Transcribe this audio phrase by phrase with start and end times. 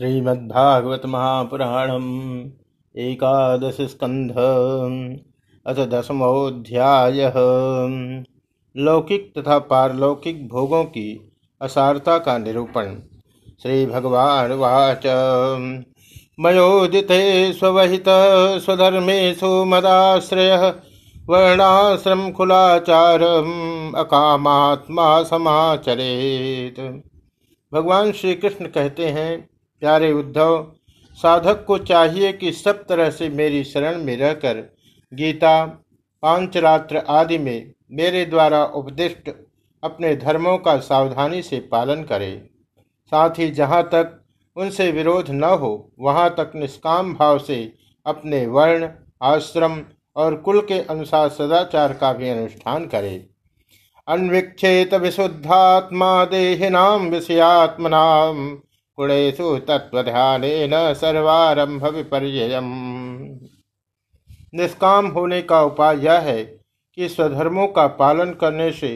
[0.00, 2.06] श्रीमद्भागवत महापुराणम
[2.96, 4.30] एकादश स्कंध
[5.66, 7.32] अथ दसमोध्याय
[8.76, 12.96] लौकिक तथा पारलौकिक भोगों की असारता का निरूपण।
[13.62, 15.06] श्री भगवान वाच।
[16.40, 18.04] मयोदिते स्वहित
[18.64, 20.74] स्वधर्मेशु मदाश्रय,
[21.28, 23.22] वर्णाश्रम खुलाचार
[23.96, 27.02] अकामात्मा समाचरेत।
[27.72, 30.72] भगवान श्री कृष्ण कहते हैं प्यारे उद्धव,
[31.18, 34.76] साधक को चाहिए कि सब तरह से मेरी शरण में रहकर
[35.12, 35.64] गीता,
[36.22, 39.30] पांचरात्र आदि में मेरे द्वारा उपदिष्ट
[39.82, 42.50] अपने धर्मों का सावधानी से पालन करे।
[43.12, 44.20] साथ ही जहाँ तक
[44.56, 47.72] उनसे विरोध न हो, वहाँ तक निष्काम भाव से
[48.06, 48.88] अपने वर्ण,
[49.22, 49.80] आश्रम
[50.16, 53.26] और कुल के अनुसार सदाचार का भी अनुष्ठान करे।
[54.08, 58.58] अन्विक्षेत विशुद्धात्मा देहिनाम विषयात्मनाम।
[58.98, 60.42] गुणेशु तत्वध्यान
[60.94, 62.60] सर्वारंभ विपर्य
[64.54, 68.92] निष्काम होने का उपाय यह है कि स्वधर्मों का पालन करने से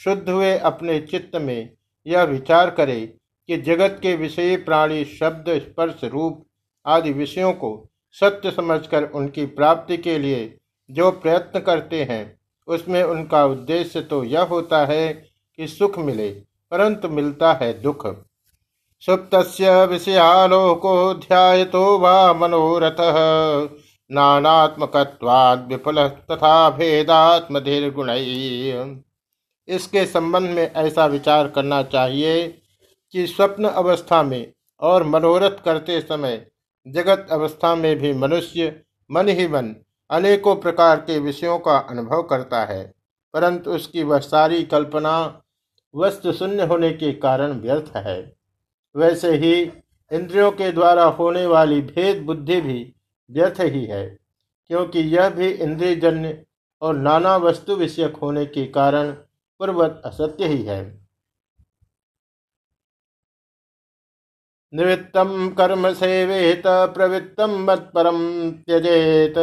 [0.00, 1.70] शुद्ध हुए अपने चित्त में
[2.06, 3.00] यह विचार करे
[3.48, 6.44] कि जगत के विषय प्राणी, शब्द, स्पर्श, रूप
[6.86, 7.70] आदि विषयों को
[8.16, 10.56] सत्य समझकर उनकी प्राप्ति के लिए
[10.90, 16.28] जो प्रयत्न करते हैं, उसमें उनका उद्देश्य तो यह होता है कि सुख मिले,
[16.72, 18.06] परंतु मिलता है दुख।
[19.02, 19.34] सुप्त
[19.90, 23.00] विषयालोको ध्यायतो वा मनोरथ।
[24.10, 28.10] नानात्मकत्वाद विफल तथा भेदात्मधिर्गुण।
[29.68, 32.46] इसके संबंध में ऐसा विचार करना चाहिए
[33.14, 34.52] कि स्वप्न अवस्था में
[34.82, 36.46] और मनोरथ करते समय,
[36.86, 38.74] जगत अवस्था में भी मनुष्य
[39.10, 39.74] मन ही मन
[40.10, 42.84] अनेकों प्रकार के विषयों का अनुभव करता है,
[43.34, 45.42] परंतु उसकी वह सारी कल्पना
[45.94, 48.35] वस्तु शून्य होने के कारण व्यर्थ है।
[48.96, 49.52] वैसे ही
[50.10, 52.78] इंद्रियों के द्वारा होने वाली भेद बुद्धि भी
[53.30, 54.06] व्यर्थ ही है,
[54.70, 56.42] क्योंकि यह भी इंद्रियजन्य
[56.82, 59.10] और नाना वस्तु विषयक होने के कारण
[59.60, 60.80] पूर्वत असत्य ही है।
[64.72, 66.62] निवृत्तम कर्म सेवेत
[66.94, 68.18] प्रवृत्तम मत परम
[68.60, 69.34] त्यजेत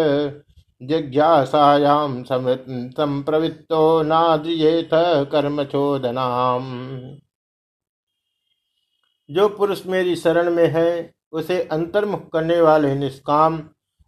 [0.82, 4.90] जिज्ञासायाम संप्रवृत्तो नाद्रियेत
[5.32, 6.66] कर्म चोदनाम।
[9.30, 13.62] जो पुरुष मेरी शरण में है, उसे अंतर्मुख करने वाले निष्काम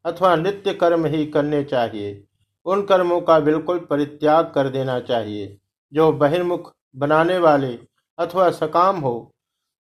[0.06, 2.24] अथवा नित्य कर्म ही करने चाहिए।
[2.66, 5.58] उन कर्मों का बिल्कुल परित्याग कर देना चाहिए,
[5.94, 7.78] जो बहिर्मुख बनाने वाले
[8.18, 9.32] अथवा सकाम हो।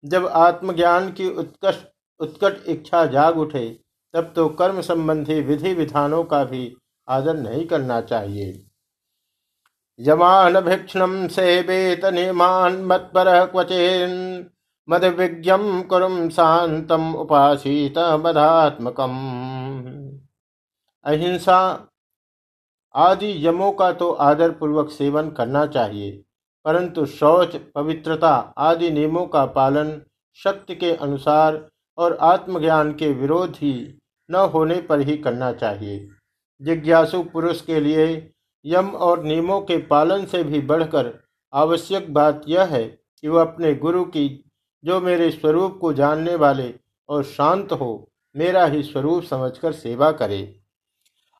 [0.04, 3.68] जब आत्मज्ञान की उत्कट उत्कट इच्छा जाग उठे,
[4.14, 6.76] तब तो कर्म संबंधी विधि विधानों का भी
[7.08, 8.66] आदर नहीं करना चाहिए।
[10.00, 14.12] यमान से वेत नियमान मत पर क्वचेन
[14.88, 19.14] मद विज्ञम कुरुम शांतम उपासीत मदात्मकम
[21.06, 21.60] अहिंसा
[22.96, 26.12] आदि यमों का तो आदर पूर्वक सेवन करना चाहिए,
[26.66, 30.02] परंतु शौच, पवित्रता आदि नियमों का पालन
[30.38, 33.74] शक्ति के अनुसार और आत्मज्ञान के विरोध ही
[34.30, 36.08] न होने पर ही करना चाहिए।
[36.62, 38.32] जिज्ञासु पुरुष के लिए
[38.66, 41.14] यम और नियमों के पालन से भी बढ़कर
[41.54, 44.43] आवश्यक बात यह है कि वह अपने गुरु की
[44.84, 46.74] जो मेरे स्वरूप को जानने वाले
[47.10, 50.42] और शांत हो, मेरा ही स्वरूप समझकर सेवा करे।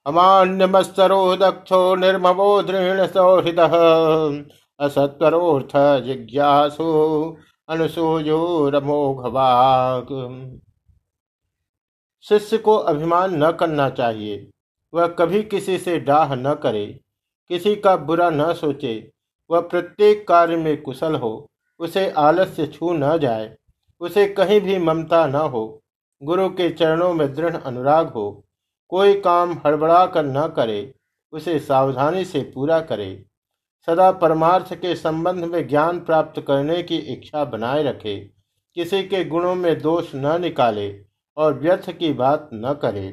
[0.06, 3.60] अमान्यमस्तरो दक्षो निर्ममो दृढ़ सौहृद
[4.80, 5.72] असत्वरोर्थ
[6.06, 6.86] जिज्ञासु
[7.70, 10.08] अनुसूयो रमोघवाग
[12.26, 14.50] शिष्य को अभिमान न करना चाहिए,
[14.94, 16.86] वह कभी किसी से डाह न करे,
[17.50, 19.12] किसी का बुरा न सोचे,
[19.50, 21.50] वह प्रत्येक कार्य में कुशल हो
[21.84, 23.56] उसे आलस्य छू न जाए,
[24.02, 25.82] उसे कहीं भी ममता न हो,
[26.22, 28.44] गुरु के चरणों में दृढ़ अनुराग हो,
[28.92, 30.94] कोई काम हड़बड़ा कर न करे,
[31.34, 33.26] उसे सावधानी से पूरा करे।
[33.88, 38.16] सदा परमार्थ के संबंध में ज्ञान प्राप्त करने की इच्छा बनाए रखे,
[38.78, 40.88] किसी के गुणों में दोष न निकाले
[41.38, 43.08] और व्यर्थ की बात न करे।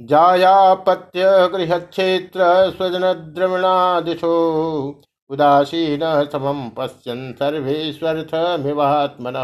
[0.00, 1.22] जायापत्य
[1.52, 4.32] गृह क्षेत्र स्वजन द्रवणादिशो
[5.32, 9.34] उदासीन समम पश्यन सर्वेश्वर्थमिवात्मन।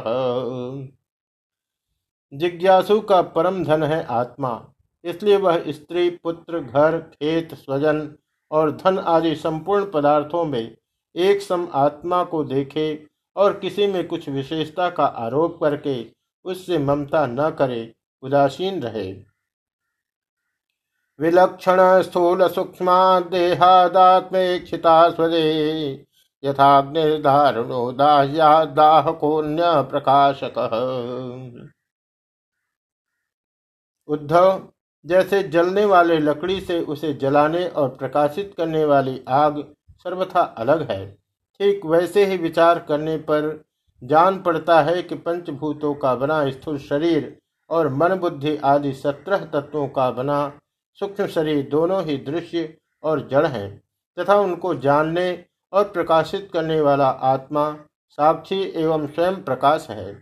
[2.33, 4.67] जिज्ञासु का परम धन है आत्मा,
[5.05, 8.15] इसलिए वह स्त्री, पुत्र, घर, खेत, स्वजन
[8.51, 10.77] और धन आदि संपूर्ण पदार्थों में
[11.15, 13.07] एक सम आत्मा को देखे
[13.37, 16.07] और किसी में कुछ विशेषता का आरोप करके
[16.45, 19.28] उससे ममता न करे, उदासीन रहे।
[21.19, 22.91] विलक्षण स्थूल सूक्ष्म
[23.31, 25.47] देहादात्मेक्षिता स्वदे
[26.43, 30.59] यथाग्निर्धारणो दाह्या दाहकोन्य प्रकाशक
[34.09, 34.61] उद्धव,
[35.05, 39.59] जैसे जलने वाले लकड़ी से उसे जलाने और प्रकाशित करने वाली आग
[40.05, 41.07] सर्वथा अलग है,
[41.61, 43.51] ठीक वैसे ही विचार करने पर
[44.03, 47.37] जान पड़ता है कि पंचभूतों का बना स्थूल शरीर
[47.71, 50.41] और मन बुद्धि आदि सत्रह तत्वों का बना
[51.01, 53.83] सूक्ष्म शरीर दोनों ही दृश्य और जड़ हैं,
[54.19, 57.73] तथा उनको जानने और प्रकाशित करने वाला आत्मा
[58.11, 60.15] साक्षी एवं स्वयं प्रकाश है।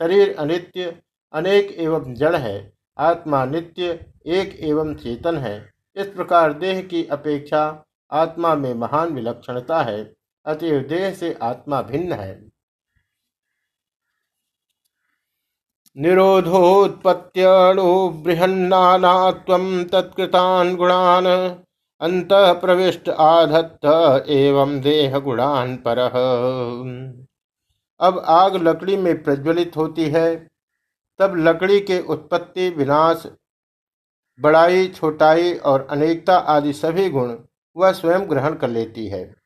[0.00, 1.02] शरीर अनित्य,
[1.32, 7.84] अनेक एवं जड़ है, आत्मा नित्य, एक एवं चेतन है। इस प्रकार देह की अपेक्षा
[8.12, 10.14] आत्मा में महान विलक्षणता है,
[10.46, 12.55] अतएव देह से आत्मा भिन्न है।
[15.98, 21.66] निरोधोत्पत्त्यणु बृहन्नाना तत्कृतान् गुणान्
[22.00, 25.98] अंत प्रविष्ट आधत्त एवं देह गुणान पर।
[28.00, 30.50] अब आग लकड़ी में प्रज्वलित होती है,
[31.18, 33.26] तब लकड़ी के उत्पत्ति, विनाश,
[34.40, 37.36] बड़ाई, छोटाई और अनेकता आदि सभी गुण
[37.76, 39.36] वह स्वयं ग्रहण कर लेती है।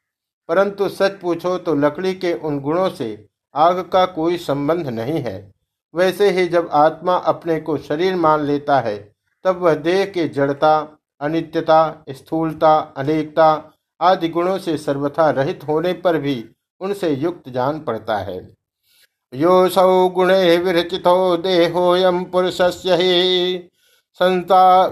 [0.48, 5.59] परंतु सच पूछो तो लकड़ी के उन गुणों से आग का कोई संबंध नहीं है।
[5.94, 8.96] वैसे ही जब आत्मा अपने को शरीर मान लेता है,
[9.44, 13.70] तब वह देह के जड़ता, अनित्यता, स्थूलता, अनेकता
[14.00, 16.44] आदि गुणों से सर्वथा रहित होने पर भी
[16.80, 18.38] उनसे युक्त जान पड़ता है।
[19.32, 23.58] यो सौ गुणे विरचितो देहोयम पुरुष से ही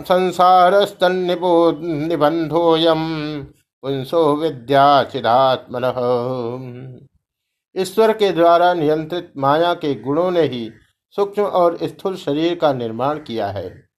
[0.09, 3.01] संसारस्तन्निबो निबंधोयम
[3.83, 5.85] पुंसो विद्या चिदात्मन
[7.77, 10.71] ईश्वर के द्वारा नियंत्रित माया के गुणों ने ही
[11.11, 13.89] सूक्ष्म और स्थूल शरीर का निर्माण किया है।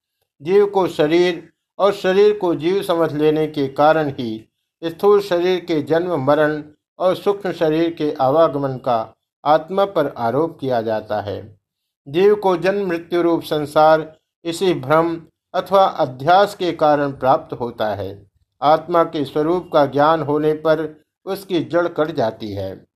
[0.42, 4.48] जीव को शरीर और शरीर को जीव समझ लेने के कारण ही
[4.84, 6.62] स्थूल शरीर के जन्म, मरण
[6.98, 11.60] और सूक्ष्म शरीर के आवागमन का आत्मा पर आरोप किया जाता है।
[12.08, 15.22] जीव को जन्म, मृत्यु रूप संसार इसी भ्रम
[15.54, 18.26] अथवा अध्यास के कारण प्राप्त होता है।
[18.62, 22.89] आत्मा के स्वरूप का ज्ञान होने पर उसकी जड़ कट जाती है।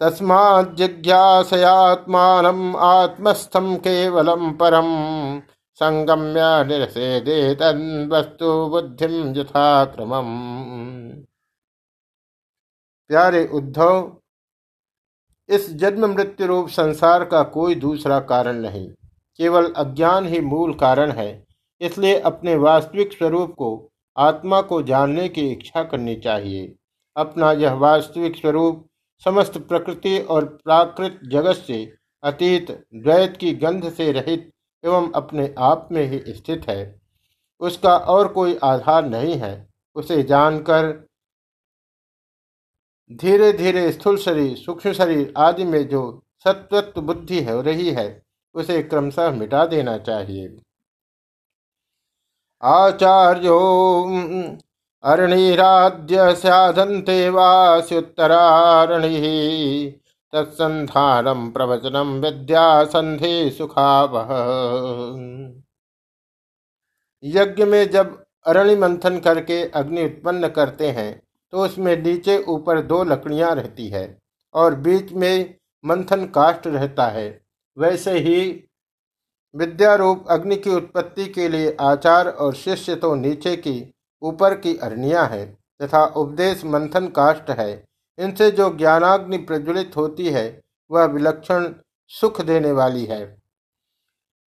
[0.00, 2.46] तस्मा जिज्ञासयात्मान
[2.76, 4.90] आत्मस्थम केवलम परम।
[5.80, 7.40] संगम्य निरसेदे
[8.08, 10.12] वस्तु बुद्धिम यथाक्रम
[13.10, 14.16] प्यारे उद्धव,
[15.48, 18.88] इस जन्म मृत्यु रूप संसार का कोई दूसरा कारण नहीं,
[19.38, 21.46] केवल अज्ञान ही मूल कारण है,
[21.80, 23.70] इसलिए अपने वास्तविक स्वरूप को,
[24.16, 26.74] आत्मा को जानने की इच्छा करनी चाहिए।
[27.16, 28.87] अपना यह वास्तविक स्वरूप
[29.24, 34.50] समस्त प्रकृति और प्राकृत जगत से अतीत, द्वैत की गंध से रहित
[34.84, 37.00] एवं अपने आप में ही स्थित है।
[37.60, 41.08] उसका और कोई आधार नहीं है। उसे जानकर
[43.12, 48.22] धीरे धीरे स्थूल शरीर, सूक्ष्म शरीर आदि में जो सत्वत्व बुद्धि हो रही है,
[48.54, 50.56] उसे क्रमशः मिटा देना चाहिए।
[52.62, 53.58] आचार्यो
[55.04, 59.10] अरणिराद्य साधनते वास्युत्तरारणि।
[60.32, 64.30] तत्संधानम प्रवचनम विद्या संधे सुखावह।
[67.22, 68.16] यज्ञ में जब
[68.46, 71.12] अरणि मंथन करके अग्नि उत्पन्न करते हैं
[71.52, 74.06] तो उसमें नीचे ऊपर दो लकड़ियाँ रहती है
[74.54, 75.54] और बीच में
[75.84, 77.28] मंथन काष्ट रहता है।
[77.76, 78.40] वैसे ही
[79.54, 83.80] विद्यारूप अग्नि की उत्पत्ति के लिए आचार और शिष्य तो नीचे की
[84.22, 85.44] ऊपर की अरणिया है
[85.82, 87.84] तथा उपदेश मंथन काष्ट है।
[88.18, 90.60] इनसे जो ज्ञानाग्नि प्रज्वलित होती है,
[90.90, 91.68] वह विलक्षण
[92.10, 93.38] सुख देने वाली है।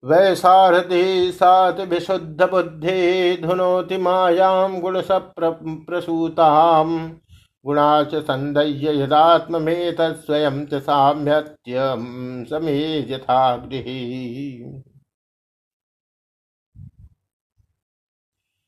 [0.03, 5.01] वैसारथी सात विशुद्ध बुद्धि धुनोति मायाम गुण
[5.39, 6.97] प्रसूताम
[7.65, 12.05] गुणाच संदय्य यदात्म में तत्स्वयं च साम्यत्यम
[12.45, 12.99] समे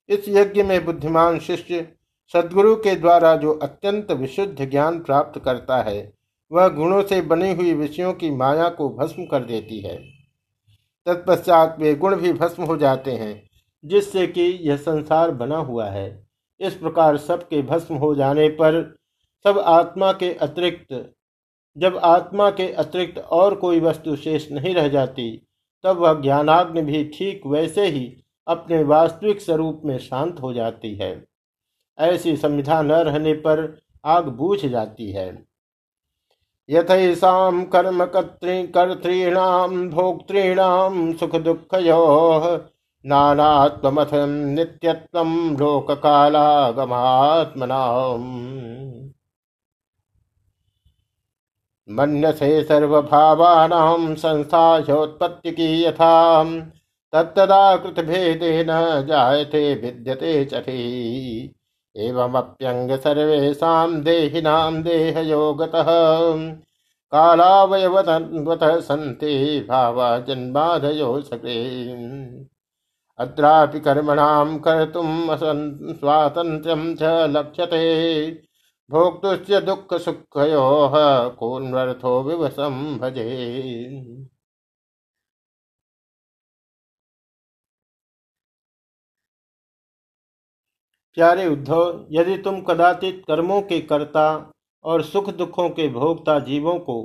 [0.09, 1.87] इस यज्ञ में बुद्धिमान शिष्य
[2.33, 6.13] सदगुरु के द्वारा जो अत्यंत विशुद्ध ज्ञान प्राप्त करता है,
[6.51, 9.97] वह गुणों से बनी हुई विषयों की माया को भस्म कर देती है।
[11.05, 13.49] तत्पश्चात वे गुण भी भस्म हो जाते हैं,
[13.85, 16.27] जिससे कि यह संसार बना हुआ है।
[16.59, 18.97] इस प्रकार सबके भस्म हो जाने पर
[19.45, 21.13] सब आत्मा के अतिरिक्त,
[21.77, 25.47] जब आत्मा के अतिरिक्त और कोई वस्तु शेष नहीं रह जाती,
[25.83, 31.25] तब वह ज्ञानाग्नि भी ठीक वैसे ही अपने वास्तविक स्वरूप में शांत हो जाती है।
[31.97, 35.45] ऐसी संविधा न रहने पर आग बूझ जाती है।
[36.69, 37.31] यथैषा
[37.65, 41.99] कर्म कर्तृणाम भोक्तृणाम सुख दुख यो
[43.05, 45.23] नानात्मथ नित्यत्व
[45.59, 47.79] लोक कालागमात्मना
[51.89, 56.43] मनसे सर्वभावानां संस्थायोत्पत्ति की यथा
[57.13, 58.67] तत्तदा कृत भेदे न
[59.05, 60.79] जायते विद्यते चठी।
[61.97, 65.85] एवमप्यंग सर्वेशा देहिनां देहयोगतः।
[67.11, 71.89] कालावयवत सन्ति भावा जन्माधयो सके
[73.17, 75.29] अत्रापि कर्मणां कर्तुम्
[75.93, 78.31] स्वातन्त्र्यं च लक्ष्यते।
[78.91, 83.59] भोक्तुश्च दुःखसुखयोः कोन्वर्थो विवशं भजे।
[91.17, 94.51] प्यारे उद्धव, यदि तुम कदाचित कर्मों के कर्ता
[94.85, 96.97] और सुख दुखों के भोगता जीवों को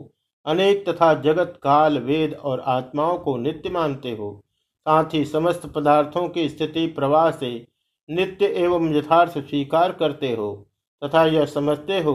[0.46, 4.40] अनेक तथा जगत, काल, वेद और आत्माओं को नित्य मानते हो,
[4.87, 7.50] साथ ही समस्त पदार्थों की स्थिति प्रवाह से
[8.08, 10.52] नित्य एवं यथार्थ स्वीकार करते हो,
[11.02, 12.14] तथा यह समझते हो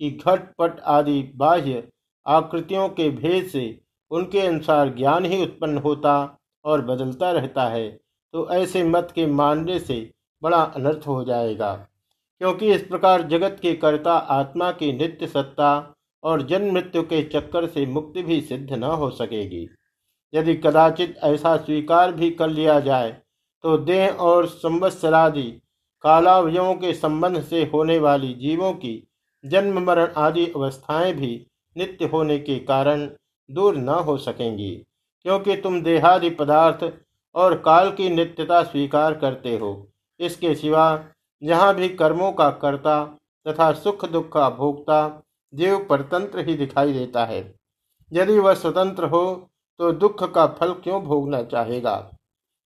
[0.00, 1.82] कि घटपट आदि बाह्य
[2.26, 3.64] आकृतियों के भेद से
[4.10, 6.14] उनके अनुसार ज्ञान ही उत्पन्न होता
[6.64, 7.88] और बदलता रहता है
[8.34, 9.98] तो ऐसे मत के मानने से
[10.42, 11.72] बड़ा अनर्थ हो जाएगा,
[12.40, 17.66] क्योंकि इस प्रकार जगत के कर्ता आत्मा की नित्य सत्ता और जन्म मृत्यु के चक्कर
[17.66, 19.66] से मुक्ति भी सिद्ध न हो सकेगी।
[20.32, 23.10] यदि कदाचित ऐसा स्वीकार भी कर लिया जाए
[23.64, 25.42] तो देह और संवत्सरादि
[26.04, 29.02] कालावयों के संबंध से होने वाली जीवों की
[29.44, 33.06] जन्म, मरण आदि अवस्थाएँ भी नित्य होने के कारण
[33.48, 34.70] दूर न हो सकेंगी,
[35.24, 36.84] क्योंकि तुम देहादि पदार्थ
[37.34, 39.89] और काल की नित्यता स्वीकार करते हो।
[40.20, 41.04] इसके सिवा
[41.42, 43.04] जहाँ भी कर्मों का कर्ता
[43.46, 45.22] तथा सुख दुख का भोगता
[45.52, 47.40] जीव परतंत्र ही दिखाई देता है।
[48.12, 49.22] यदि वह स्वतंत्र हो
[49.80, 52.10] तो दुख का फल क्यों भोगना चाहेगा?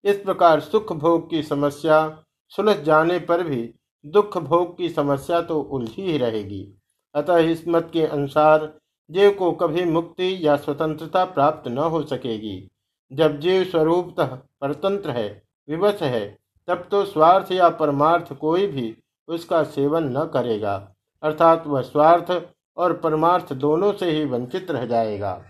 [0.05, 5.61] इस प्रकार सुख भोग की समस्या सुलझ जाने पर भी दुख भोग की समस्या तो
[5.61, 6.67] उलझी ही रहेगी।
[7.15, 8.73] अतः इस मत के अनुसार
[9.11, 12.71] जीव को कभी मुक्ति या स्वतंत्रता प्राप्त न हो सकेगी।
[13.13, 18.97] जब जीव स्वरूपतः परतंत्र है, विवश है तब तो स्वार्थ या परमार्थ कोई भी
[19.29, 20.75] उसका सेवन न करेगा,
[21.23, 22.31] अर्थात वह स्वार्थ
[22.77, 25.41] और परमार्थ दोनों से ही वंचित रह जाएगा।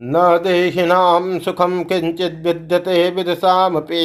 [0.00, 4.04] न देहिनाम सुखम किंचित विद्यते विदसामपि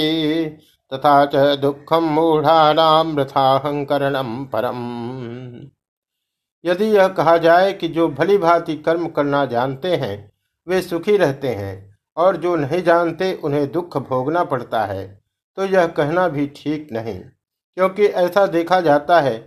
[0.91, 4.77] तथा च दुखम मूढ़ानाम वृथाहंकरणम परम।
[6.63, 10.31] यदि यह कहा जाए कि जो भली भांति कर्म करना जानते हैं,
[10.67, 11.86] वे सुखी रहते हैं
[12.17, 15.05] और जो नहीं जानते, उन्हें दुख भोगना पड़ता है।
[15.57, 19.37] तो यह कहना भी ठीक नहीं, क्योंकि ऐसा देखा जाता है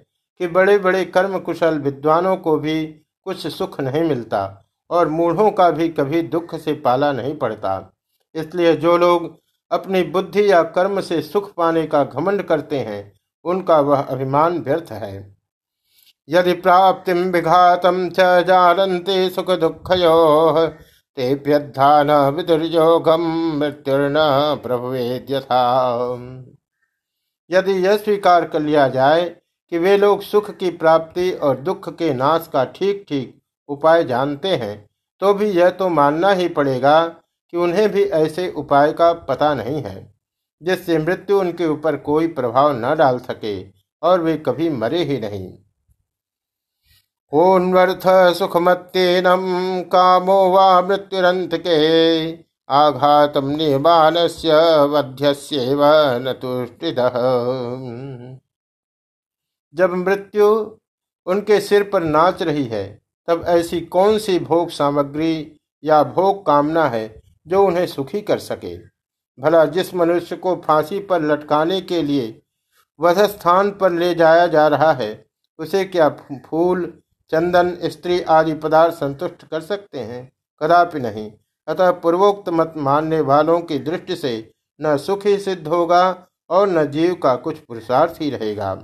[0.41, 2.85] कि बड़े बड़े कर्म कुशल विद्वानों को भी
[3.25, 4.43] कुछ सुख नहीं मिलता
[4.91, 7.93] और मूढ़ों का भी कभी दुख से पाला नहीं पड़ता।
[8.35, 9.35] इसलिए जो लोग
[9.71, 13.13] अपनी बुद्धि या कर्म से सुख पाने का घमंड करते हैं,
[13.45, 15.37] उनका वह अभिमान व्यर्थ है।
[16.29, 20.67] यदि प्राप्ति विघातम च जानते सुख दुखयो
[21.17, 23.23] तेभ्यध्यान विदुर्योगम
[23.59, 24.15] मृत्युर्न
[24.63, 25.63] प्रभुवेद्यथा।
[27.51, 29.29] यदि यह स्वीकार कर लिया जाए
[29.73, 33.39] कि वे लोग सुख की प्राप्ति और दुख के नाश का ठीक ठीक
[33.69, 34.77] उपाय जानते हैं
[35.23, 39.83] तो भी यह तो मानना ही पड़ेगा कि उन्हें भी ऐसे उपाय का पता नहीं
[39.83, 40.13] है,
[40.63, 43.55] जिससे मृत्यु उनके ऊपर कोई प्रभाव न डाल सके
[44.03, 45.49] और वे कभी मरे ही नहीं।
[47.33, 48.03] कोन्वर्थ
[48.35, 49.43] सुखमत्तेनम
[49.83, 52.33] कामो वा मृत्युरंत के
[52.69, 54.49] आघात निर्माण से
[54.87, 55.81] वध्यस्यव
[56.23, 56.33] न
[59.75, 60.47] जब मृत्यु
[61.27, 62.85] उनके सिर पर नाच रही है,
[63.29, 68.77] तब ऐसी कौन सी भोग सामग्री या भोग कामना है जो उन्हें सुखी कर सके?
[69.39, 72.41] भला जिस मनुष्य को फांसी पर लटकाने के लिए
[73.01, 75.27] वध स्थान पर ले जाया जा रहा है,
[75.59, 76.09] उसे क्या
[76.47, 76.93] फूल
[77.33, 81.31] चंदन स्त्री आदि पदार्थ संतुष्ट कर सकते हैं, कदापि नहीं।
[81.69, 86.85] अतः पूर्वोक्त मत मानने वालों की दृष्टि से न सुख ही सिद्ध होगा और न
[86.87, 88.75] जीव का कुछ पुरुषार्थ ही रहेगा।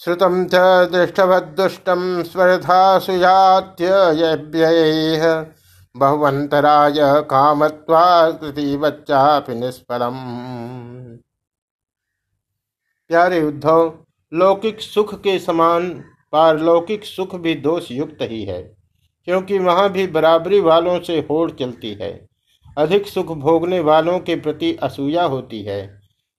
[0.00, 0.54] श्रुतम च
[0.92, 3.88] दृष्टवदुष्टम स्वर्धा सुजात्य
[5.94, 10.18] बहुवंतराय कामत्वाकृति बच्चा निष्फलम।
[13.10, 13.98] प्यारे उद्धव,
[14.32, 18.62] लौकिक सुख के समान पारलौकिक सुख भी दोष युक्त ही है,
[19.28, 22.10] क्योंकि वहाँ भी बराबरी वालों से होड़ चलती है।
[22.76, 25.80] अधिक सुख भोगने वालों के प्रति असूया होती है।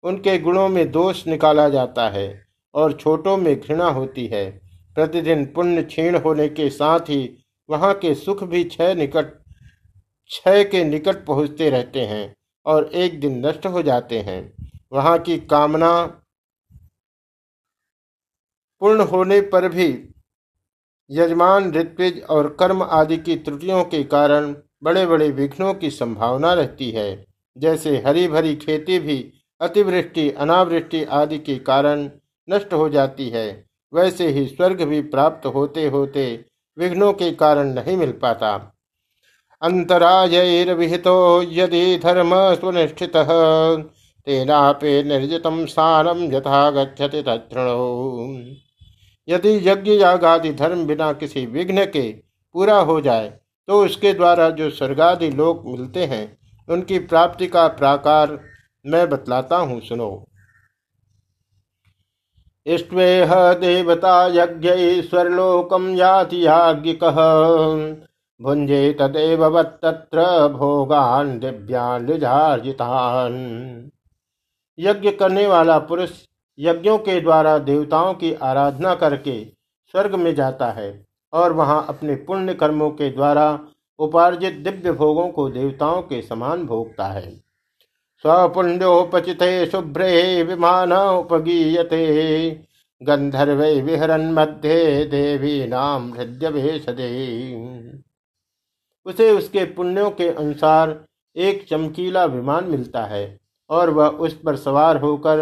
[0.03, 2.27] उनके गुणों में दोष निकाला जाता है
[2.73, 4.49] और छोटों में घृणा होती है।
[4.95, 7.29] प्रतिदिन पुण्य क्षीण होने के साथ ही
[7.69, 9.25] वहाँ के सुख भी क्षय निकट,
[10.31, 12.33] क्षय के निकट पहुँचते रहते हैं
[12.65, 14.41] और एक दिन नष्ट हो जाते हैं।
[14.93, 15.91] वहाँ की कामना
[18.81, 20.15] पूर्ण होने पर भी
[21.11, 26.91] यजमान ऋत्विज और कर्म आदि की त्रुटियों के कारण बड़े बड़े विघ्नों की संभावना रहती
[26.91, 27.25] है।
[27.57, 32.09] जैसे हरी भरी खेती भी अतिवृष्टि, अनावृष्टि आदि के कारण
[32.49, 36.45] नष्ट हो जाती है। वैसे ही स्वर्ग भी प्राप्त होते होते
[36.77, 38.75] विघ्नों के कारण नहीं मिल पाता।
[39.61, 43.17] अंतरायर्विहितो यदि धर्म सुनिष्ठित,
[44.25, 47.79] तेनापे निर्जित स्थानम यथा तृणो
[49.29, 52.09] यदि यज्ञ यागादि धर्म बिना किसी विघ्न के
[52.55, 53.29] पूरा हो जाए
[53.67, 58.37] तो उसके द्वारा जो स्वर्गादि लोक मिलते हैं, उनकी प्राप्ति का प्राकार
[58.85, 60.25] मैं बतलाता हूँ, सुनो।
[62.65, 64.69] इष्वेह देवता यज्ञ
[65.01, 67.03] स्वर्लोकम याति याज्ञिक
[68.39, 72.09] भुंजे तदेव तत्र भोगान दिव्यान
[74.77, 76.11] यज्ञ करने वाला पुरुष
[76.59, 79.43] यज्ञों के द्वारा देवताओं की आराधना करके
[79.93, 83.59] स्वर्ग में जाता है और वहाँ अपने पुण्य कर्मों के द्वारा
[83.99, 87.31] उपार्जित दिव्य भोगों को देवताओं के समान भोगता है।
[88.25, 92.49] स्वपुण्योपचित शुभ्रे विमान उपगीयते,
[93.01, 96.79] गंधर्व विहरन मध्य देवी नाम हृदय
[99.05, 103.39] उसे उसके पुण्यों के अनुसार एक चमकीला विमान मिलता है
[103.69, 105.39] और वह उस पर सवार होकर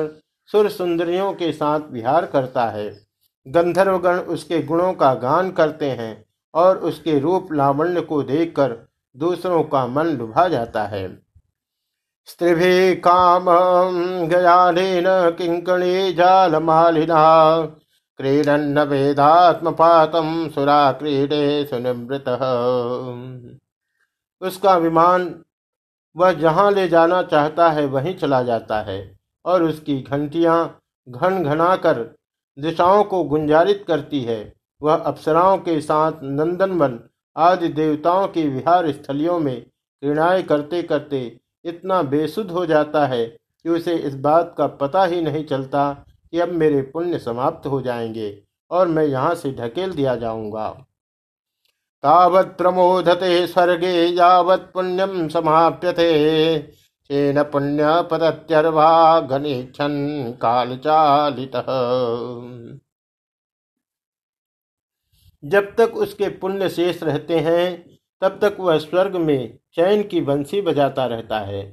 [0.52, 2.90] सुर सुंदरियों के साथ विहार करता है।
[3.48, 8.76] गंधर्वगण उसके गुणों का गान करते हैं और उसके रूप लावण्य को देखकर
[9.16, 11.08] दूसरों का मन लुभा जाता है।
[12.26, 13.46] स्त्रिभि काम
[14.28, 14.76] गयान
[15.38, 17.62] किंकणी जाल मालिना
[18.20, 22.26] क्रीडन्न वेदात्मपातम सुरा क्रीडे सुनिमृत
[24.42, 25.34] उसका विमान
[26.16, 29.17] वह जहाँ ले जाना चाहता है, वहीं चला जाता है।
[29.48, 30.58] और उसकी घंटियाँ
[31.08, 32.00] घन घनाकर
[32.58, 37.00] दिशाओं को गुंजारित करती है। वह अप्सराओं के साथ नंदनवन
[37.36, 41.22] आदि देवताओं की विहार स्थलियों में क्रीड़ाएँ करते करते
[41.66, 45.92] इतना बेसुध हो जाता है कि उसे इस बात का पता ही नहीं चलता
[46.34, 48.38] कि अब मेरे पुण्य समाप्त हो जाएँगे
[48.72, 50.70] और मैं यहाँ से ढकेल दिया जाऊँगा।
[52.04, 56.08] तावत् प्रमोदते स्वर्गे यावत् पुण्यम समाप्यते।
[57.10, 59.94] चेन पुण्य पदत्यर्वा घनीक्षण
[60.32, 61.56] काल चालित
[65.44, 70.62] जब तक उसके पुण्य शेष रहते हैं, तब तक वह स्वर्ग में चैन की बंसी
[70.62, 71.64] बजाता रहता है।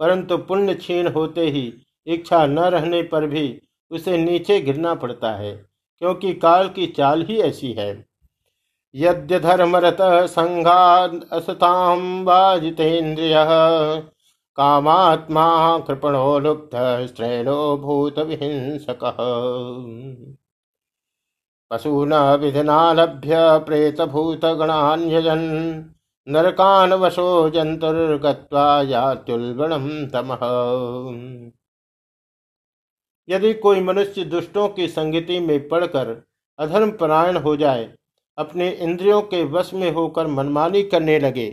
[0.00, 1.72] परंतु पुण्य क्षीण होते ही
[2.06, 5.54] इच्छा न रहने पर भी उसे नीचे गिरना पड़ता है,
[6.02, 7.90] क्योंकि काल की चाल ही ऐसी है।
[8.94, 9.96] यद्य धर्मरत
[10.30, 11.10] संघात
[12.24, 13.34] वाजितेन्द्रिय
[14.58, 16.74] कामात्मा कृपणो लुप्त
[17.16, 19.04] श्रेणो भूत विहिंसक।
[21.70, 22.12] पशून
[24.06, 25.38] भूत गणान्यजन
[26.26, 30.42] नरकान वशो जंतुर्गत्वा यात्युल्बणम तमः।
[33.28, 36.10] यदि कोई मनुष्य दुष्टों की संगति में पड़कर
[36.58, 37.94] अधर्म परायण हो जाए,
[38.38, 41.48] अपने इंद्रियों के वश में होकर मनमानी करने लगे,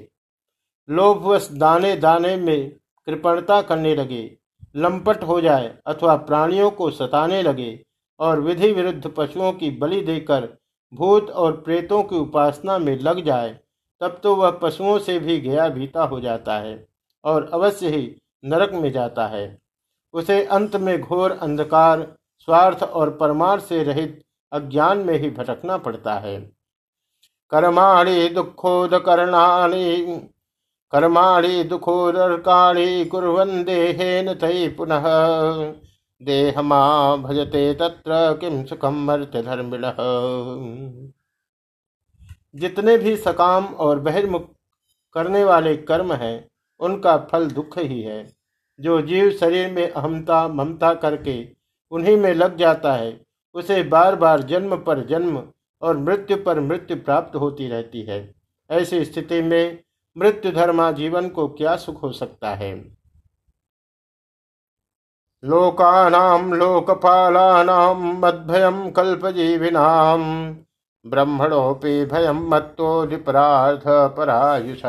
[0.89, 2.71] लोभवश दाने दाने में
[3.07, 4.37] कृपणता करने लगे,
[4.75, 7.85] लंपट हो जाए अथवा प्राणियों को सताने लगे
[8.19, 10.57] और विधि विरुद्ध पशुओं की बलि देकर
[10.93, 13.59] भूत और प्रेतों की उपासना में लग जाए,
[14.01, 16.87] तब तो वह पशुओं से भी गया भीता हो जाता है
[17.23, 19.61] और अवश्य ही नरक में जाता है।
[20.13, 26.13] उसे अंत में घोर अंधकार, स्वार्थ और परमार्थ से रहित अज्ञान में ही भटकना पड़ता
[26.13, 26.51] है।
[27.51, 30.29] कर्माणि दुःखोदकरणानि
[30.91, 35.03] कर्माणि दुःखोदर्काणि कुर्वन् देहेन तै पुनः।
[36.23, 39.81] देहमा भजते तत्र किम सुखम मर्त्य धर्मिण।
[42.55, 44.49] जितने भी सकाम और बहिर्मुख
[45.13, 48.33] करने वाले कर्म हैं, उनका फल दुख ही है।
[48.79, 51.47] जो जीव शरीर में अहमता ममता करके
[51.91, 53.21] उन्हीं में लग जाता है,
[53.53, 55.43] उसे बार बार जन्म पर जन्म
[55.81, 58.35] और मृत्यु पर मृत्यु प्राप्त होती रहती है।
[58.71, 59.84] ऐसी स्थिति में
[60.15, 62.73] मृत्यु धर्मा जीवन को क्या सुख हो सकता है?
[65.43, 70.23] लोकानाम लोकपालानाम मद्भयम कल्पजीविनाम
[71.05, 73.83] ब्रह्मणोपि भयम मत्तो विपराध
[74.17, 74.81] परायुष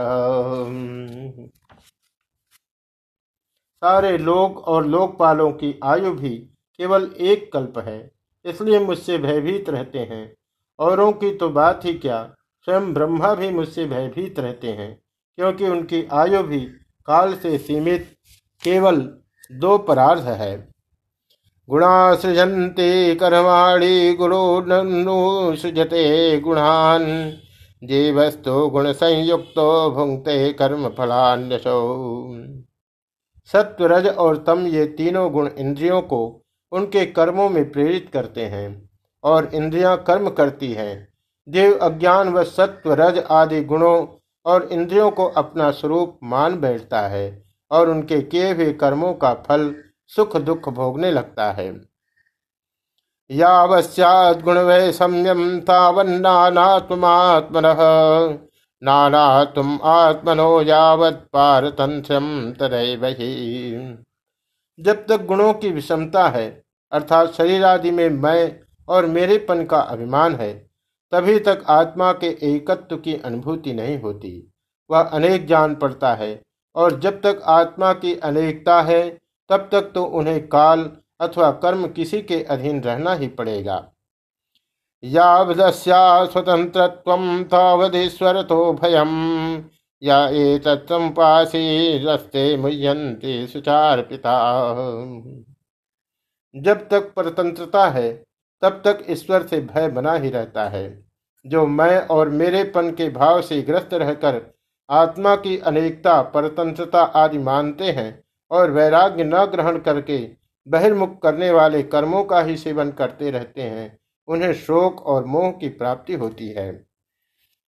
[3.82, 6.30] सारे लोक और लोकपालों की आयु भी
[6.78, 8.10] केवल एक कल्प है,
[8.44, 10.34] इसलिए मुझसे भयभीत रहते हैं।
[10.78, 12.22] औरों की तो बात ही क्या,
[12.68, 14.98] स्वयं ब्रह्मा भी मुझसे भयभीत रहते हैं।
[15.38, 16.60] क्योंकि उनकी आयु भी
[17.08, 18.06] काल से सीमित,
[18.62, 19.00] केवल
[19.52, 20.56] दो परार्थ है।
[21.68, 27.04] गुणा सृजंते कर्माणि गुणो सृजते गुणान,
[27.82, 29.58] जीवस्तु गुण संयुक्त
[29.94, 31.76] भुंगते कर्म फलान्यसो
[33.50, 36.20] सत्व रज और तम ये तीनों गुण इंद्रियों को
[36.72, 38.68] उनके कर्मों में प्रेरित करते हैं
[39.24, 41.08] और इंद्रियाँ कर्म करती हैं।
[41.48, 44.06] देव अज्ञान व सत्व रज आदि गुणों
[44.46, 49.74] और इंद्रियों को अपना स्वरूप मान बैठता है और उनके किए हुए कर्मों का फल
[50.12, 51.80] सुख दुख भोगने लगता है।
[53.30, 57.64] यावस्याद गुण वै सम्यम तावन्नात्मात्मन
[58.82, 63.16] नाना तुम आत्मनो यावत पारतंत्रम तदैव
[64.78, 70.34] जब तक गुणों की विषमता है, अर्थात शरीर आदि में मैं और मेरेपन का अभिमान
[70.34, 70.70] है
[71.12, 74.50] तभी तक आत्मा के एकत्व की अनुभूति नहीं होती।
[74.90, 76.42] वह अनेक जान पड़ता है,
[76.74, 79.08] और जब तक आत्मा की अनेकता है,
[79.50, 80.90] तब तक तो उन्हें काल
[81.20, 83.92] अथवा कर्म किसी के अधीन रहना ही पड़ेगा।
[85.02, 86.86] यावदस्या स्वतंत्र
[87.44, 89.64] तावधीश्वर तो भयम।
[90.02, 94.34] या एतत्संपासी रस्ते मुह्यंते सुचार पिता
[96.54, 98.25] जब तक परतंत्रता है
[98.62, 101.04] तब तक ईश्वर से भय बना ही रहता है।
[101.46, 104.40] जो मैं और मेरेपन के भाव से ग्रस्त रहकर
[104.90, 110.18] आत्मा की अनेकता, परतंत्रता आदि मानते हैं और वैराग्य न ग्रहण करके
[110.66, 115.68] बहिर्मुख करने वाले कर्मों का ही सेवन करते रहते हैं, उन्हें शोक और मोह की
[115.68, 116.72] प्राप्ति होती है।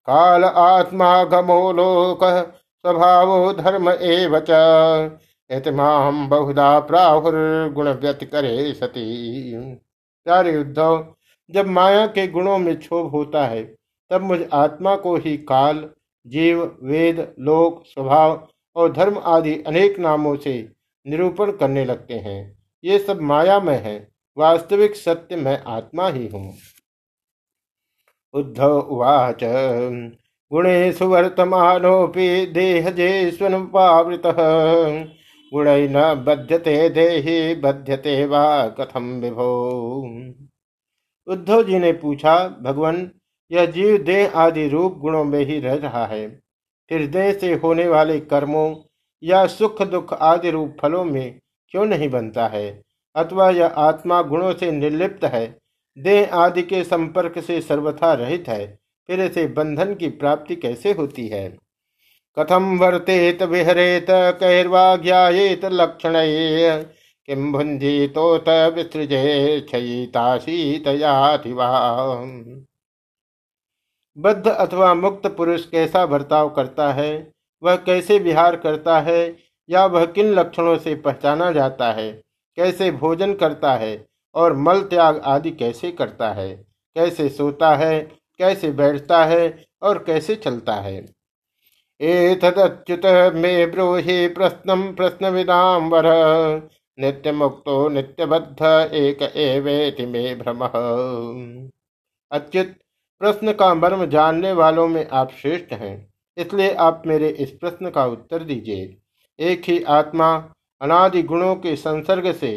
[0.07, 7.33] काल आत्मा गमो लोक स्वभाव धर्म एव चमाम बहुधा प्राहुर
[7.73, 9.53] गुण व्यत करे सती।
[10.23, 11.15] प्यारे उद्धव
[11.49, 13.63] जब माया के गुणों में क्षोभ होता है,
[14.09, 15.89] तब मुझ आत्मा को ही काल,
[16.27, 20.71] जीव, वेद, लोक, स्वभाव और धर्म आदि अनेक नामों से
[21.07, 26.53] निरूपण करने लगते हैं। ये सब माया में है, वास्तविक सत्य मैं आत्मा ही हूँ।
[28.33, 29.39] उद्धव उवाच,
[30.51, 34.39] गुणेषु वर्तमानोऽपि देहजे स्वनुपावृतः
[35.53, 39.69] गुणै न बध्यते देहि, बध्यते वा कथम विभो?
[41.27, 43.11] उद्धव जी ने पूछा, भगवान,
[43.51, 46.29] यह जीव देह आदि रूप गुणों में ही रह रहा है।
[46.89, 48.75] फिर देह से होने वाले कर्मों
[49.23, 52.83] या सुख दुख आदि रूप फलों में क्यों नहीं बनता है?
[53.15, 55.59] अथवा यह आत्मा गुणों से निर्लिप्त है?
[55.99, 61.27] देह आदि के संपर्क से सर्वथा रहित है। फिर इसे बंधन की प्राप्ति कैसे होती
[61.27, 61.68] है?
[62.37, 66.13] कथम वर्तेत विहरेत, कैर्वा ज्ञात लक्षण?
[67.25, 70.39] किम भुंजितोत विसृजे क्षयिताशीतयाथिवा
[74.17, 77.31] बद्ध अथवा मुक्त पुरुष कैसा बर्ताव करता है?
[77.63, 79.37] वह कैसे विहार करता है?
[79.69, 82.11] या वह किन लक्षणों से पहचाना जाता है?
[82.55, 84.05] कैसे भोजन करता है?
[84.35, 86.55] और मल त्याग आदि कैसे करता है?
[86.95, 87.99] कैसे सोता है?
[88.37, 89.65] कैसे बैठता है?
[89.81, 91.18] और कैसे चलता है?
[92.01, 96.05] एतदच्युत मे ब्रूहि प्रश्न प्रश्न विदाम वर।
[96.97, 98.61] नित्य मुक्तो नित्यबद्ध
[98.93, 100.63] एक एवेति मे भ्रम।
[102.31, 102.73] अच्युत,
[103.21, 106.07] प्रश्न का मर्म जानने वालों में आप श्रेष्ठ हैं,
[106.37, 108.95] इसलिए आप मेरे इस प्रश्न का उत्तर दीजिए।
[109.39, 110.33] एक ही आत्मा
[110.81, 112.51] अनादि गुणों के संसर्ग से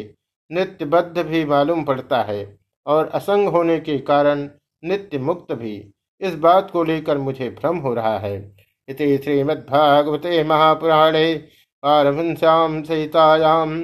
[0.51, 4.49] नित्यबद्ध भी मालूम पड़ता है, और असंग होने के कारण
[4.83, 5.75] नित्य मुक्त भी।
[6.21, 8.37] इस बात को लेकर मुझे भ्रम हो रहा है।
[8.89, 11.33] इति श्रीमद्भागवते महापुराणे
[11.83, 13.75] पारमश्याम सहितायाम्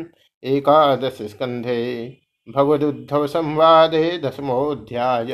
[0.43, 1.79] एकादश स्कंधे
[2.47, 5.33] भगवदुद्धव संवादे दसमोध्याय